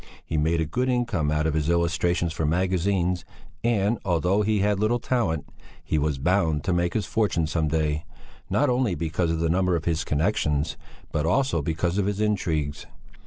[0.25, 3.23] He made a good income out of his illustrations for magazines
[3.63, 5.45] and, although he had little talent,
[5.83, 8.05] he was bound to make his fortune some day,
[8.49, 10.75] not only because of the number of his connexions,
[11.11, 12.87] but also because of his intrigues.